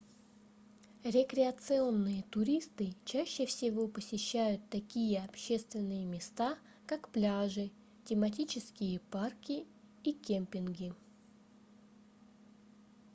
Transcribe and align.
рекреационные 1.03 2.23
туристы 2.31 2.95
чаще 3.05 3.45
всего 3.45 3.87
посещают 3.87 4.67
такие 4.71 5.23
общественные 5.23 6.05
места 6.07 6.57
как 6.87 7.09
пляжи 7.09 7.69
тематические 8.05 8.99
парки 9.11 9.67
и 10.03 10.13
кемпинги 10.13 10.91